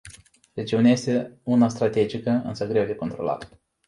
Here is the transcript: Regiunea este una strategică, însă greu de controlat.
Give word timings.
Regiunea 0.53 0.91
este 0.91 1.37
una 1.43 1.67
strategică, 1.69 2.29
însă 2.29 2.67
greu 2.67 2.85
de 2.85 2.95
controlat. 2.95 3.61